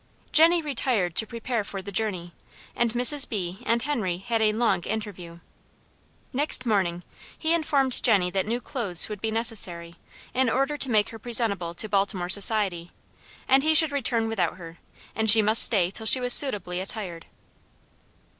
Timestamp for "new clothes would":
8.47-9.21